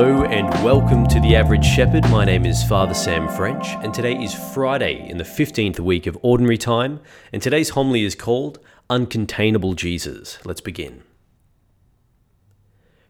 [0.00, 2.08] Hello and welcome to The Average Shepherd.
[2.08, 6.16] My name is Father Sam French, and today is Friday in the 15th week of
[6.22, 7.00] Ordinary Time,
[7.32, 10.38] and today's homily is called Uncontainable Jesus.
[10.46, 11.02] Let's begin.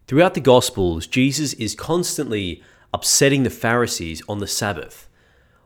[0.07, 5.07] Throughout the Gospels, Jesus is constantly upsetting the Pharisees on the Sabbath.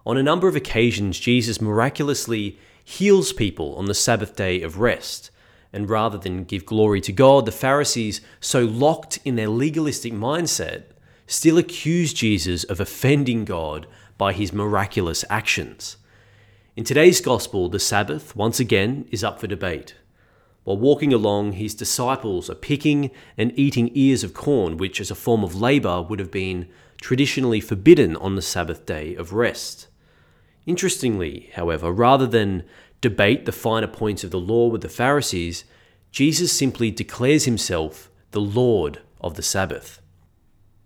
[0.06, 5.32] On a number of occasions, Jesus miraculously heals people on the Sabbath day of rest.
[5.72, 10.84] And rather than give glory to God, the Pharisees, so locked in their legalistic mindset,
[11.28, 13.88] still accuse Jesus of offending God
[14.18, 15.98] by his miraculous actions.
[16.76, 19.96] In today's Gospel, the Sabbath, once again, is up for debate.
[20.64, 25.16] While walking along, his disciples are picking and eating ears of corn, which, as a
[25.16, 26.68] form of labour, would have been
[27.02, 29.88] traditionally forbidden on the Sabbath day of rest.
[30.66, 32.64] Interestingly, however, rather than
[33.02, 35.66] debate the finer points of the law with the Pharisees,
[36.12, 40.00] Jesus simply declares himself the Lord of the Sabbath.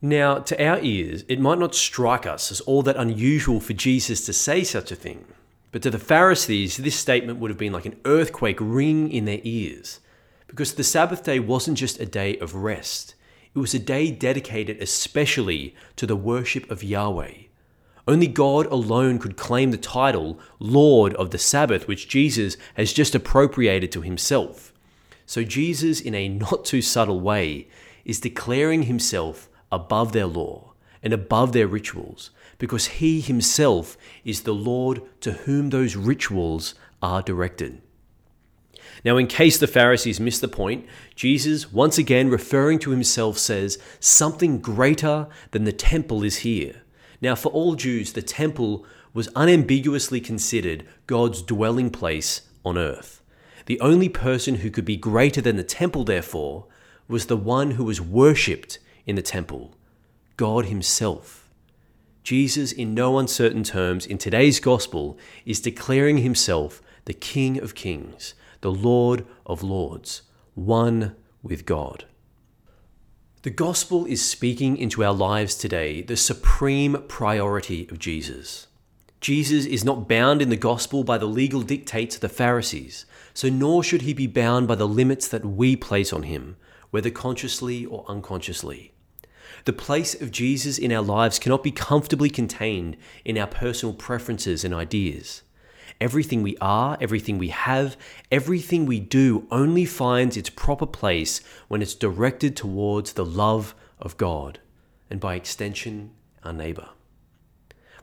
[0.02, 4.24] Now, to our ears, it might not strike us as all that unusual for Jesus
[4.28, 5.26] to say such a thing,
[5.72, 9.42] but to the Pharisees, this statement would have been like an earthquake ringing in their
[9.44, 10.00] ears,
[10.46, 13.16] because the Sabbath day wasn't just a day of rest,
[13.56, 17.34] it was a day dedicated especially to the worship of Yahweh.
[18.08, 23.16] Only God alone could claim the title Lord of the Sabbath, which Jesus has just
[23.16, 24.72] appropriated to himself.
[25.26, 27.68] So Jesus, in a not too subtle way,
[28.06, 30.74] is declaring himself above their law
[31.04, 37.22] and above their rituals, because he himself is the Lord to whom those rituals are
[37.22, 37.82] directed.
[39.06, 43.78] Now, in case the Pharisees missed the point, Jesus, once again referring to himself, says,
[44.00, 46.82] Something greater than the temple is here.
[47.22, 53.22] Now, for all Jews, the temple was unambiguously considered God's dwelling place on earth.
[53.66, 56.66] The only person who could be greater than the temple, therefore,
[57.08, 59.74] was the one who was worshipped in the temple
[60.36, 61.50] God Himself.
[62.24, 68.36] Jesus, in no uncertain terms, in today's gospel, is declaring Himself the King of kings,
[68.62, 70.24] the Lord of lords,
[70.54, 72.04] one with God.
[73.44, 78.68] The gospel is speaking into our lives today the supreme priority of Jesus.
[79.22, 83.48] Jesus is not bound in the gospel by the legal dictates of the Pharisees, so
[83.48, 86.58] nor should he be bound by the limits that we place on him,
[86.92, 88.92] whether consciously or unconsciously.
[89.66, 94.64] The place of Jesus in our lives cannot be comfortably contained in our personal preferences
[94.64, 95.42] and ideas.
[96.00, 97.98] Everything we are, everything we have,
[98.32, 104.16] everything we do only finds its proper place when it's directed towards the love of
[104.18, 104.60] God
[105.10, 106.12] and by extension,
[106.44, 106.90] our neighbor.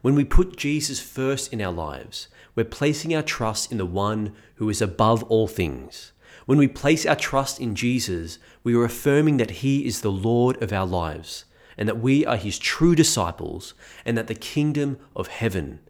[0.02, 4.34] When we put Jesus first in our lives, we're placing our trust in the one
[4.56, 6.12] who is above all things.
[6.46, 10.62] When we place our trust in Jesus, we are affirming that he is the Lord
[10.62, 11.44] of our lives
[11.76, 13.74] and that we are his true disciples
[14.04, 15.80] and that the kingdom of heaven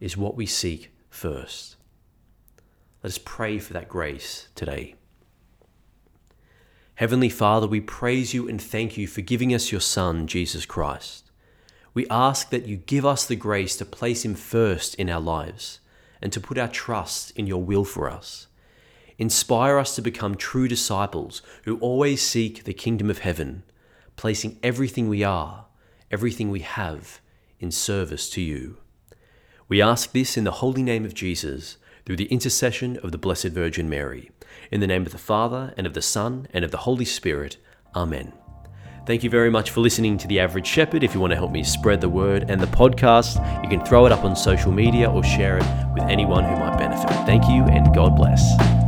[0.00, 1.76] is what we seek first.
[3.02, 4.94] Let us pray for that grace today.
[6.96, 11.30] Heavenly Father, we praise you and thank you for giving us your Son, Jesus Christ.
[11.92, 15.80] We ask that you give us the grace to place him first in our lives
[16.22, 18.46] and to put our trust in your will for us.
[19.18, 23.62] Inspire us to become true disciples who always seek the kingdom of heaven,
[24.16, 25.66] placing everything we are,
[26.10, 27.20] everything we have,
[27.60, 28.76] in service to you.
[29.68, 33.48] We ask this in the holy name of Jesus, through the intercession of the Blessed
[33.48, 34.30] Virgin Mary.
[34.70, 37.56] In the name of the Father, and of the Son, and of the Holy Spirit.
[37.94, 38.32] Amen.
[39.06, 41.04] Thank you very much for listening to The Average Shepherd.
[41.04, 44.06] If you want to help me spread the word and the podcast, you can throw
[44.06, 47.10] it up on social media or share it with anyone who might benefit.
[47.26, 48.83] Thank you, and God bless.